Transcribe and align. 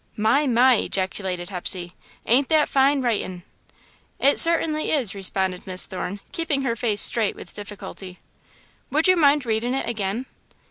"My! 0.17 0.47
My!" 0.47 0.77
ejaculated 0.77 1.51
Hepsey. 1.51 1.93
"Ain't 2.25 2.49
that 2.49 2.67
fine 2.67 3.03
writin'!" 3.03 3.43
"It 4.17 4.39
certainly 4.39 4.89
is," 4.89 5.13
responded 5.13 5.67
Miss 5.67 5.85
Thorne, 5.85 6.21
keeping 6.31 6.63
her 6.63 6.75
face 6.75 7.01
straight 7.01 7.35
with 7.35 7.53
difficulty. 7.53 8.17
"Would 8.89 9.07
you 9.07 9.15
mind 9.15 9.45
readin' 9.45 9.75
it 9.75 9.87
again?" 9.87 10.25